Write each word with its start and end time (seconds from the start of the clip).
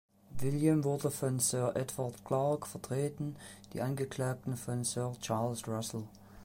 William 0.41 0.83
wurde 0.83 1.11
von 1.11 1.37
Sir 1.37 1.73
Edward 1.75 2.25
Clarke 2.25 2.65
vertreten, 2.67 3.35
die 3.71 3.81
Angeklagten 3.83 4.57
von 4.57 4.83
Sir 4.83 5.13
Charles 5.21 5.67
Russell. 5.67 6.05